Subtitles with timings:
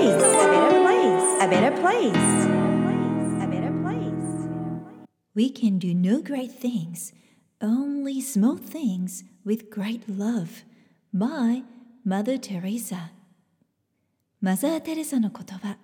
[0.00, 0.22] place.
[0.22, 1.40] A better place.
[1.40, 2.16] A better place.
[3.42, 4.48] A better place.
[5.34, 7.12] We can do no great things,
[7.60, 10.64] only small things with great love.
[11.12, 11.64] By
[12.04, 13.10] Mother Teresa.
[14.40, 15.76] マザー・テレサの言葉。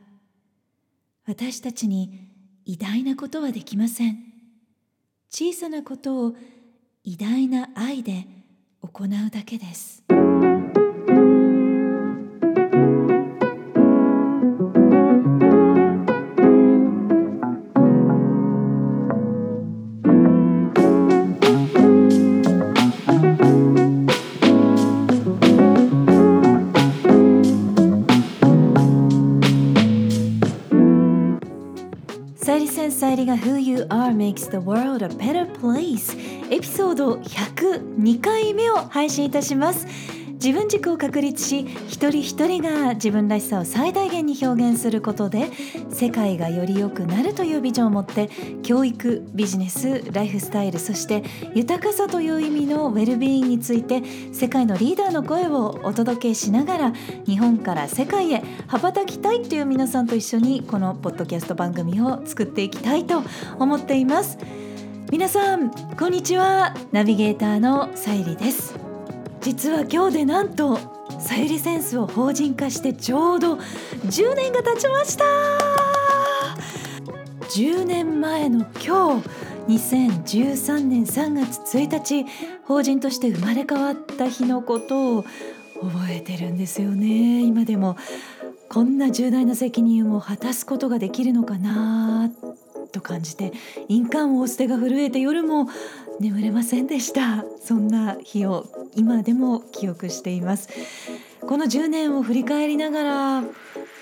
[1.26, 2.30] 私たちに
[2.64, 4.18] 偉大なことはできません。
[5.30, 6.36] 小さなことを
[7.04, 8.26] 偉大な愛で
[8.80, 10.02] 行うだけです。
[39.06, 39.86] 配信いたします。
[40.32, 45.48] 自分軸を確立し一人一人が自分らしさを最大限に表現することで
[45.88, 48.28] 世界がより良くなるというビジョンを持って
[48.62, 54.02] 教育ビジネスライフスタイルそして豊かさという意味のウェルビーイングについて
[54.34, 56.92] 世界のリーダーの声をお届けしながら
[57.24, 63.22] 日本から世界へ羽ばたきたいという皆さんと一緒にこのポッドキャスト番組を作っていきたいと
[63.58, 64.36] 思っています。
[65.10, 66.74] 皆さんこんにちは。
[66.90, 68.85] ナビゲーターのさゆりです。
[69.46, 70.76] 実は今日でなんと
[71.20, 75.24] さゆりセンスを法人化してちょうど10年が経ちました。
[77.50, 79.28] 10年前の今日
[79.68, 82.26] 2013年3月1日
[82.64, 87.44] 法人として生まれ変わった日のことを覚えてるんですよね。
[87.44, 87.96] 今でも
[88.68, 92.32] こんな重大な責任を果たすことができるのかな
[92.90, 93.52] と感じて
[93.86, 95.68] 印鑑を押す手が震えて夜も
[96.20, 97.44] 眠れませんでした。
[97.62, 100.68] そんな日を今でも記憶しています。
[101.40, 103.44] この10年を振り返りながら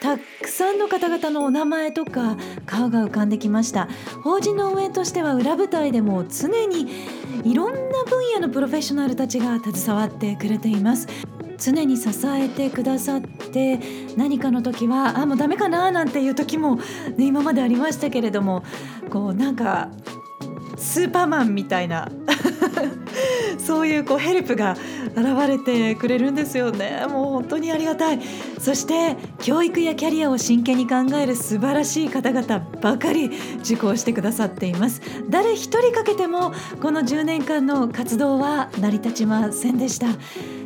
[0.01, 3.88] たくさんの方々のお名前とか顔が浮かんできました。
[4.22, 6.87] 法人の運営としては裏舞台でも常に
[7.44, 11.06] いろんな分野のプロフェッショナルたちが携わってくれています。
[11.59, 13.78] 常に支えてくださって
[14.17, 16.77] 何かの時はあもうダメかななんていう時も、
[17.17, 18.65] ね、今までありましたけれども
[19.11, 19.88] こうなんか
[20.77, 22.09] スーパーマンみたいな。
[23.59, 24.77] そういうこうヘルプが
[25.15, 27.07] 現れてくれるんですよね。
[27.09, 28.21] もう本当にありがたい。
[28.59, 33.31] そして教育やキャリアを真剣に考える素晴らしい方々ばかり
[33.61, 35.01] 受講してくださっています。
[35.31, 40.09] 誰一人かけてもこの10年間の活動は成り立ちませんでした。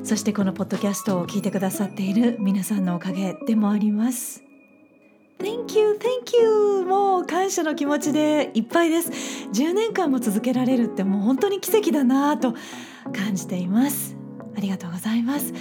[0.02, 4.47] そしてこのポッドキャストを聞いてくださっている皆さんのおかげでもあります。
[5.38, 6.84] Thank you, thank you.
[6.84, 9.10] もう感謝の気持ちでいっぱいです。
[9.52, 12.54] 10年間も続けられるってもう本当に奇跡だなと
[13.14, 14.16] 感じています。
[14.56, 15.52] ありがとうございます。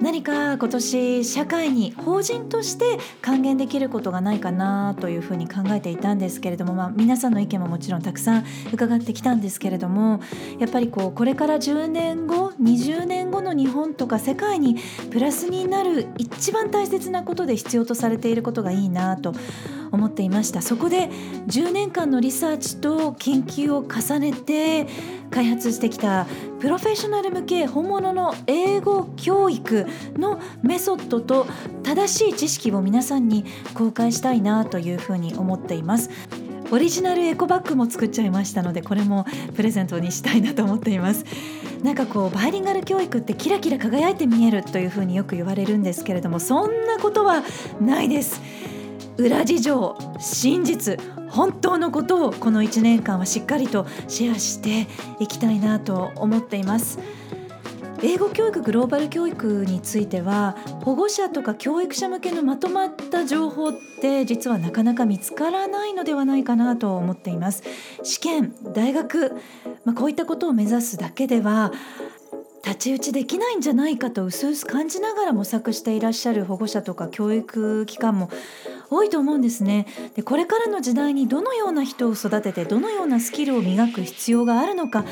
[0.00, 10.20] 何か今年社会に法人として還元できることがないかなというふうに考えていたんですけれども、まあ、皆さんの意見ももちろんたくさん伺ってきたんですけれども
[10.60, 14.76] やっぱりこうこれから10年後20年後の日本とか世界に
[15.10, 19.34] プラスになる一番大切なことで必要とされていることがいいなと
[19.90, 20.60] 思っていました。
[20.60, 21.08] そこで
[21.46, 24.86] 10年間のリサーチと研究を重ねて
[25.30, 26.26] 開発してきた
[26.60, 29.86] プロフェッショナル向け本物の英語教育
[30.16, 31.46] のメソッドと
[31.84, 36.10] 正しい知識を皆さんに公開したいなというふうに思っています。
[36.70, 39.24] オリジナルエコバッグも作っちゃいましたのでこれも
[39.56, 41.24] プレゼントにしたいなと思っています
[41.82, 47.42] なんかこうバイリンガル教育ってキラキラ輝いて見えるというふうによく言われるんですけれどもそんなことは
[47.80, 48.42] ないです
[49.16, 51.00] 裏事情真実
[51.38, 54.88] 本当のことをこの1年間はしっかりとシェアして
[55.20, 56.98] いきたいなと思っています。
[58.02, 67.62] 英語教育グローバル教育については保護者とか教育者向けのまとまった情報って実はなかなか見つからないのではないかなと思っています。
[68.02, 69.36] 試験大学、
[69.84, 71.70] まあ、こういったことを目指すだけでは
[72.62, 78.30] 太刀打ちできないんじゃないかとうすうす感じながら模索していらっしゃる保護者とか教育機関も
[78.90, 79.86] 多いと思うんですね。
[80.14, 85.04] でこれからの時代にどのような人を育ててどのようなスキルを磨く必要があるのか。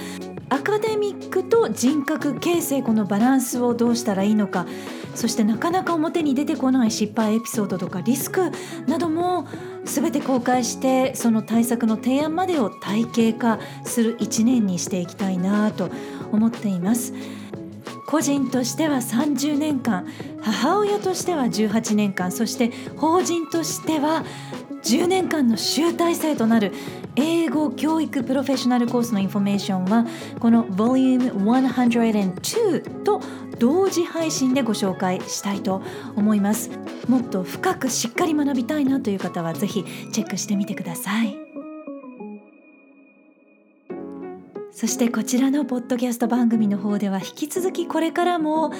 [0.49, 4.67] アカデミックと人格形成このバランスをどうしたらいいのか。
[5.15, 8.53] そしてなかなか表に出てこない失敗エピソードとかリスク
[8.87, 9.49] なども
[9.85, 15.91] 全て公開してその対策の提案までを体系化する1年にしていきたいなと
[16.33, 17.13] 思っています。
[18.07, 20.07] 個人としては30年間
[20.41, 24.25] 母親としては18年間そして法人としては
[24.85, 26.73] 10年間の集大成となる
[27.17, 30.07] 英語教育プロフェッショナルコースのインフォメーションは
[30.39, 33.21] この Vol.102 と
[33.59, 35.83] 同時配信でご紹介したいと
[36.15, 36.71] 思います
[37.09, 41.46] もっと深くしっかり学びたいなという方はぜひチェックしてみてください
[44.77, 48.75] そしてこちらのポッドキャスト番組の方では引き続きこれからも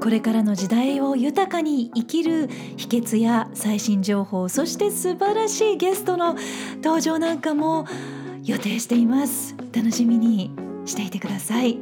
[0.00, 6.34] これからの時代を豊かに生きる秘訣や最新情報そして素晴らしいゲストの
[6.82, 7.86] 登場なんかも
[8.42, 9.54] 予定しています。
[9.72, 10.50] 楽しみに
[10.84, 11.78] していてください。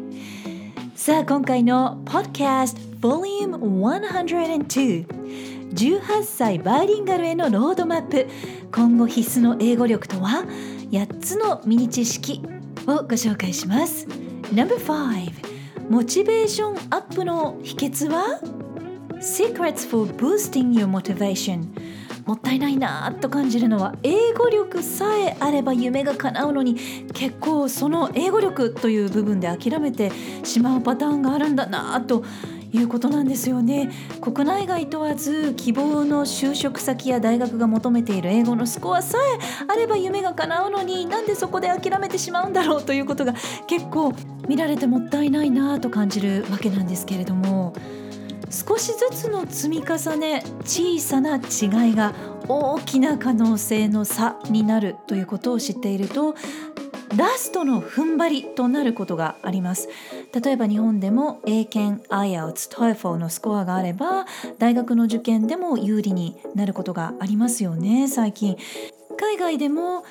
[0.95, 5.07] さあ今回の Podcast Volume 102
[5.73, 8.27] 18歳バイリンガルへのロードマップ。
[8.71, 10.45] 今後必須の英語力とは
[10.91, 12.43] ？8つのミニ知識。
[12.87, 14.07] をご紹介します。
[14.53, 15.33] No.5
[15.89, 18.41] モチベーションアップの秘訣は
[19.21, 21.67] ？Secrets for boosting your motivation.
[22.27, 26.75] もったいないなと感じるのは英語力さえあれば夢が叶うのに
[27.13, 30.11] 結構その英語力という部分で諦めて
[30.43, 32.25] しまうパターンがあるんだなと
[32.75, 33.91] いうことなんですよね。
[34.21, 43.35] 国内外問わず希望の就職先や大学が求めている英語のスコアさえあれば夢が叶うのになんでそこで諦めてしまうんだろうということが
[43.69, 44.13] 結構
[44.49, 47.75] 見られてもったいないなと感じるわけなんですけれども
[48.51, 52.13] 少しずつの積み重ね小さな違いが
[52.49, 56.35] 大きな可能性の差になるということを知っていると
[57.17, 59.89] ラストの踏ん張りとなることがあります。
[60.35, 64.27] 例えば日本でも英検 IELTS TOEFL のスコアがあれば
[64.59, 68.57] 大学の受験でも有利になることがありますよね最近。
[69.17, 70.05] 海外でも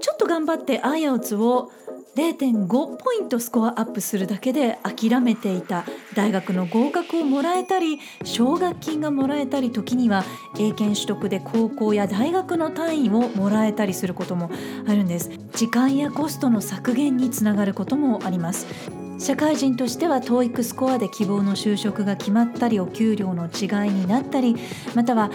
[0.00, 1.70] ちょっと頑張って IELTS を
[2.16, 5.84] 0.5ポイントスコアアップするだけで諦めていた
[6.16, 10.24] 大学の合格をもらえたり奨学金がもらえたり時には
[10.58, 14.50] 英検取得で高校や大学の単位をもらえたりすることも
[14.88, 15.30] あるんです。
[15.52, 18.66] 時間やコストの削減につながることもあります。
[19.18, 24.56] 社会人としては TOEIC スコアで希望の就職が決まったりお給料の違いになったり
[24.94, 25.30] または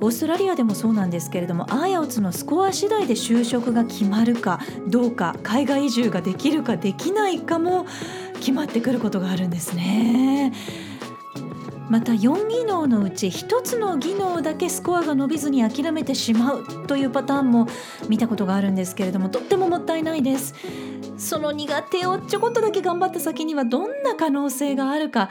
[0.00, 7.86] オーストラリアでもそうなんですけれども IELTS のスコア次第で就職が決まるかどうか海外移住ができるかできないかも
[8.34, 10.52] 決まってくることがあるんですね。
[11.92, 17.68] また4技能のうち1つの技能だけスコアが伸びずに諦めてしまうというパターンも
[18.08, 20.54] 見たことがあるんですけれどもとってももったいないです。
[21.18, 25.28] その苦手をちょこっとだけ頑張った先にはどんな可能性があるか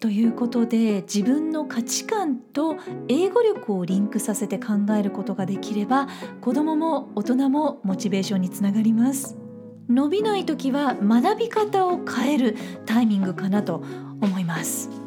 [0.00, 2.78] ということで自分の価値観と
[3.08, 6.08] 英語力をリンクさせて考えることができれば
[6.40, 9.36] 子どもも大人もモチベーションにつながります。
[9.90, 12.56] 伸びない時は学び方を変える
[12.86, 13.84] タイミングかなと
[14.22, 14.97] 思います。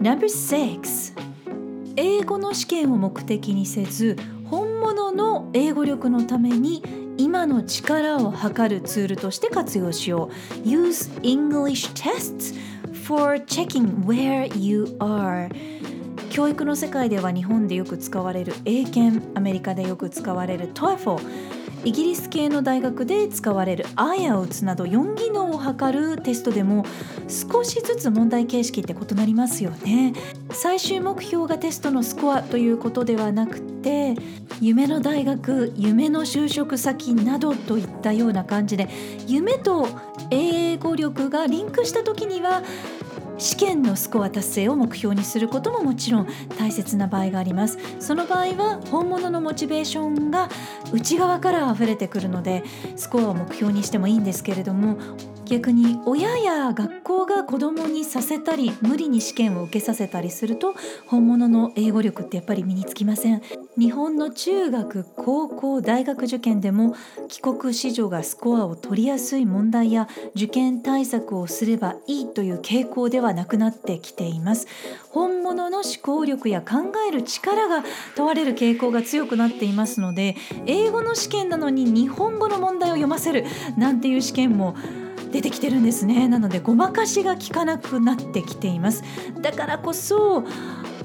[0.00, 1.12] No.6
[1.96, 6.82] 英語の試験を目的にせず本物の英語力のために
[7.16, 10.30] 今の力を測るツールとして活用しよ
[10.64, 10.68] う。
[10.68, 12.54] Use English Tests
[13.06, 15.50] for checking where you are.
[16.28, 26.84] 教育の世界では日本でよく使われる英検アメリカでよく使われる TOEFL イギリス系の大学で使われる IELTS など4技能を測るテストでも
[27.28, 30.14] 少しずつ問題形式って異なりますよね。
[30.50, 34.14] 最終目標がテストのスコアということではなくて
[34.60, 38.88] 夢の大学夢の就職先などといったような感じで
[39.26, 39.86] 夢と
[40.30, 42.62] 英語力がリンクした時には
[43.38, 47.78] 試験のスコア達成を目標にすることももちろん大切な場合があります。
[48.00, 50.48] その場合は本物のモチベーションが
[50.92, 52.64] 内側から溢れてくるので
[52.96, 54.96] スコアを目標にしてもいいんですけれども
[55.46, 60.74] 逆に親や学校が子どもにさせたり無理に試験を受けさせたりすると
[61.06, 63.42] 本物の英語力ってやっぱり身につきません。
[63.78, 66.94] 日本の中学高校大学受験でも
[67.28, 74.66] 帰国子女がスコアを取りやすい問題や受験対策をすればいいという傾向でははなくなってきています。
[75.10, 83.44] 本物の思考力や考える力が問われる傾向が強くなっていますので英語の試験なのに日本語の問題を読ませる
[83.76, 84.76] なんていう試験も
[85.32, 86.28] 出てきてるんですね。
[86.28, 89.02] なのでごまかしが効かなくなってきています。
[89.42, 90.44] だからこそ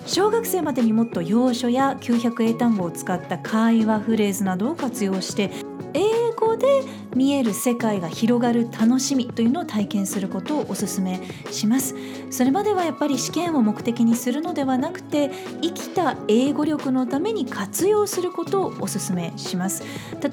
[0.05, 5.51] 小学生までにもっと要所や900英単語を使った会話フレーズなどを活用して
[5.93, 6.83] 英語で
[7.15, 11.21] 見える世界が広がる楽しみというのを体験することをお勧め
[11.51, 11.95] します。
[12.29, 19.83] それまではやっぱり試験を目的にするのではなくて生きた英語力のために活用することをお勧めします。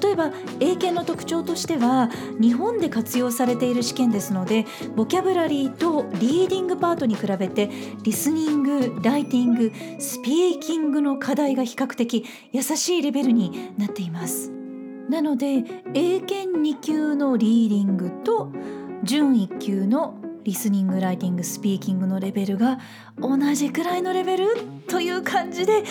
[0.01, 4.65] 例えば英検の特徴としては日本で活用されている試験ですので
[4.95, 7.69] ボキャブラリーとリーディングパートに比べて
[8.03, 14.58] リスニングライティングスピーキングの課題が比較的優しいレベルになっています。
[15.09, 15.63] なので
[15.95, 18.51] 英検2級のリーディングと
[19.03, 22.79] 準1級のリスニングライティングスピーキングのレベルが
[23.19, 24.47] 同じくらいのレベル
[24.87, 25.83] という感じで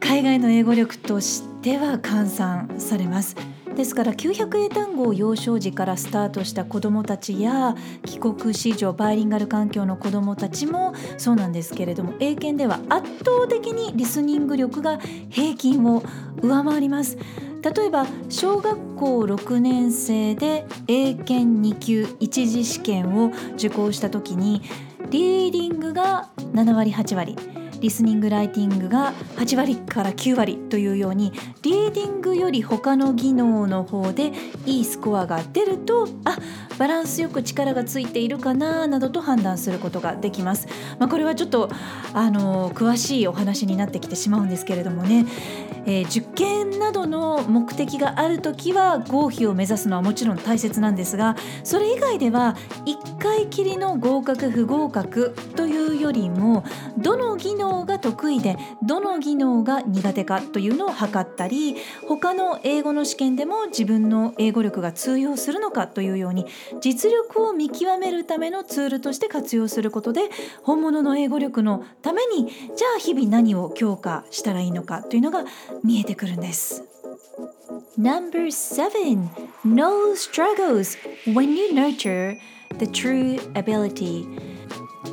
[0.00, 3.36] 海外の英語力としては換算されます
[3.76, 14.98] ですから900英単語を幼少時からスタートした子どもたちや帰国子女バイリンガル環境の子どもたちもそうなんですけれども英検では圧倒的にリスニング力が
[15.30, 16.02] 平均を
[16.42, 17.18] 上回ります。
[17.62, 24.62] 例えば小学校6年生で英検2級一次試験を受講した時に
[25.10, 27.57] リーディングが7割8割。
[27.80, 31.32] リスニングライティングが8割から9割というように
[31.62, 34.32] リーディングより他の技能の方で
[34.66, 36.38] いいスコアが出るとあ
[36.78, 40.68] バランスよく力がついているかななどと判断することができます。
[40.98, 41.70] まあ、これはちょっと
[42.14, 45.26] あの詳しいお話になってきてしまうんですけれどもね
[45.88, 56.62] えー、受験などの目的がある時は合否を目指すのはもちろん大切なんですがそれ以外では1回きりの合格不合格というよりも
[56.98, 66.46] どの技能が得意でどの技能が苦手かというのを測ったり他の英語の試験でも自分の英語力が通用するのかというように
[66.80, 70.22] 実力を見極めるためのツールとして活用することで
[70.62, 75.44] 本物の英語力のためにじゃあ日々何を強化したらいいのかというのが
[75.84, 76.84] 見えてくるんです。
[77.98, 79.28] Number 7
[79.64, 80.96] No struggles
[81.26, 82.38] when you nurture
[82.78, 84.24] the true ability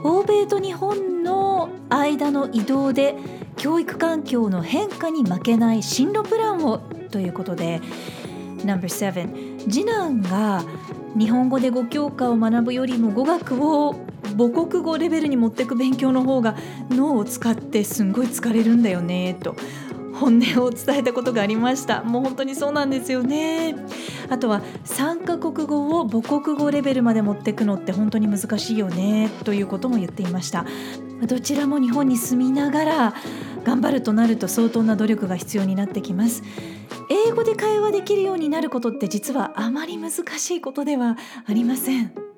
[0.04, 3.16] 欧米と日本の間の移動で
[3.58, 6.80] 教育環境の変化に負けない進路プランを
[7.12, 7.82] ということで
[8.64, 10.64] No.7 次男が
[11.18, 13.96] 日本語で語教科を学ぶよりも語学を
[14.38, 16.56] 母国語レベルに持っていく勉強の方が
[16.90, 19.56] 脳を使ってすんごい疲れるんだよねと。
[20.16, 22.04] 本音を伝えたことがありました。
[22.04, 23.76] もう本当にそうなんですよね。
[24.30, 29.30] あとは3カ国語を母国語レベルまで持っていくのって本当に難しいよね。
[29.44, 30.66] ということも言っていました。
[31.28, 33.14] どちらも日本に住みながら
[33.64, 36.44] 頑張るとなると相当な努力が必要になってきます。
[37.10, 42.35] 英語で会話できるようになることって実はあまり難しいことではありません。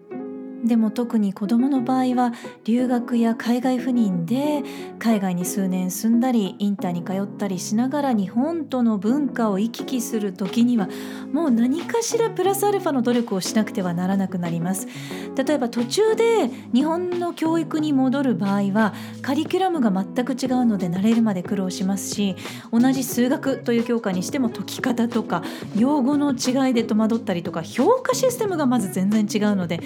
[0.68, 2.34] でも特に子どもの場合は
[2.64, 4.64] 留学や海外赴任で
[5.00, 10.90] 海外に数年住んだりインターに通ったりしながら日本との文化を行き来する時には
[11.32, 14.88] もう何かしらプラスアルファの努力をしなくてはならなくなります。
[15.38, 22.36] 例えば途中で日本の教育に戻る場合はカリキュラムが全く違うので慣れるまで苦労しますし
[22.72, 25.44] 同じ数学という教科にしても解き方とか
[25.76, 29.80] 用語の違いで戸惑ったりとか評価システムがまず全然違うので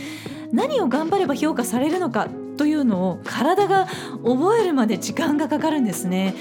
[0.52, 2.28] 何を頑張れば評価されるのか
[2.58, 3.88] というのを体が
[4.24, 6.36] 覚えるまで時間がかかるんですね。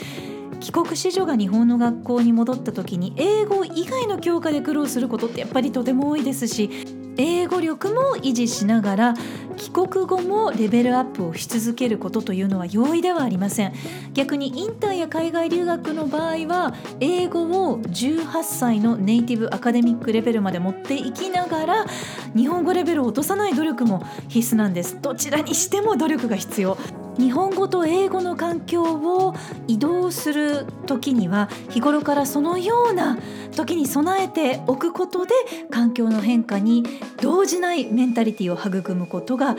[0.61, 9.15] 帰国子女が日本の学校に戻った時に英語以外の教科で苦労することってやっぱりとても多いですし英語力も維持しながら
[9.59, 13.75] 帰国後もレベルアップをし続けることというのは容易ではありません。
[14.15, 21.87] 逆にインターや海外留学の場合は英語を18歳のネイティブアカデミックレベルまで持っていきながら
[22.35, 24.99] 日本語レベルを落とさない努力も必須なんです。
[25.03, 26.79] どちらにしても努力が必要。
[27.21, 29.35] 日本語と英語の環境を
[29.69, 33.19] 移動する時には日頃からそのような
[33.55, 35.35] 時に備えておくことで
[35.71, 36.83] 環境の変化に
[37.21, 39.57] 動じないメンタリティを育むことが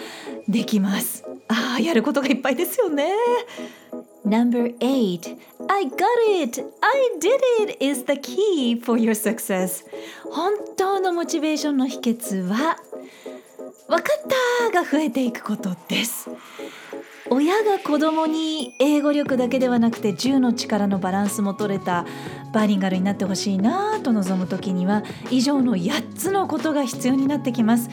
[0.48, 3.12] できますああやることがいっぱいですよね
[4.25, 5.38] Number 8
[5.68, 6.06] I got
[6.41, 6.63] it!
[6.82, 7.77] I did it!
[7.80, 9.86] is the key for your success
[10.32, 12.77] 本当のモチベーションの秘訣は
[13.88, 16.30] 分かったが増えていくことです
[17.33, 22.05] 親が子供に英語力だけではなくて銃の力のバランスも取れた
[22.53, 27.89] バイリンガルになってほしいなと望む時には以上の8つのことが必要になってきます。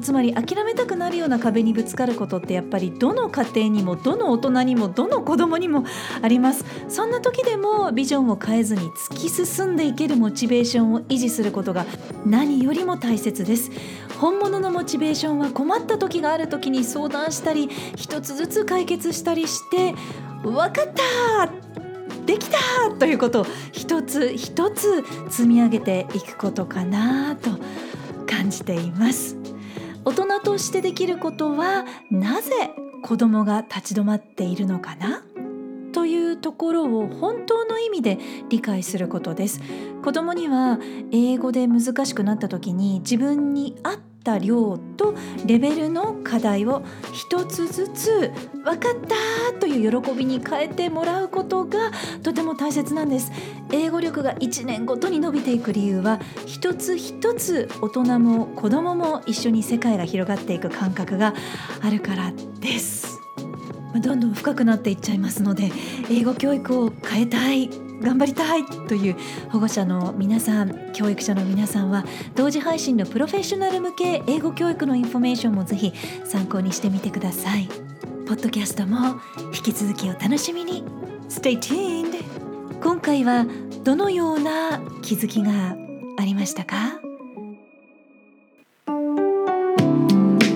[0.00, 5.84] つまり諦めたくなるような壁にぶつかることってやっぱりどの家庭にもどの大人にもどの子供にも
[6.22, 6.64] あります。
[6.88, 11.84] そんな時でもビジョンを変えずに突き進んでいけるモチベーションを維持することが
[12.24, 13.70] 何よりも大切です。
[14.18, 19.94] 本物のモチベーションは困った時がある時に相談したり一つずつ解決したりして
[20.42, 21.81] 分かった
[22.26, 22.58] できた
[22.98, 27.50] ということを一つ一つ積み上げていくことかなと
[28.26, 29.36] 感じています。
[30.04, 32.50] 大人としてできることはなぜ
[33.02, 35.22] 子供が立ち止まっているのかな？
[36.02, 38.18] というところを本当の意味で
[38.48, 39.60] 理解することです
[40.02, 40.80] 子供には
[41.12, 45.14] 英語で難しくなった時に自分に合った量と
[45.46, 46.82] レベルの課題を
[47.12, 48.32] 一つずつ
[48.66, 49.14] 「分かった!」
[49.60, 51.92] という喜びに変えてもらうことが
[52.24, 53.30] とても大切なんです
[53.70, 61.32] 英語力が1年ごとに伸びていく理由は一つ一つ大人も子供も一緒に世界が広がっていく感覚が
[61.80, 63.21] あるからです
[64.00, 65.70] どんどん深くなっていっちゃいますので
[66.10, 67.68] 英語教育を変えたい
[68.00, 69.16] 頑張りたいという
[69.50, 75.92] 保護者の皆さん教育者の皆さんは同時配信のプロフェッショナル向け英語教育のインフォメーションもぜひ
[76.24, 77.68] 参考にしてみてください。
[78.26, 79.20] ポッドキャストも
[79.54, 80.82] 引き続きお楽しみに。
[81.28, 82.24] Stay tuned
[82.82, 83.46] 今回は
[83.84, 85.76] どのような気づきが
[86.18, 86.98] ありましたか？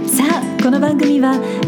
[0.07, 1.35] さあこの番組は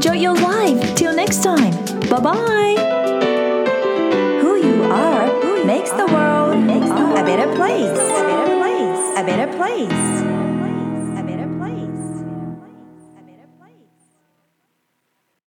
[0.00, 0.94] Enjoy your life.
[0.94, 1.72] Till next time.
[2.08, 2.76] Bye bye.
[4.40, 5.26] Who you are
[5.66, 8.00] makes the world a better place.
[8.00, 9.18] A better place.
[9.18, 10.29] A better place.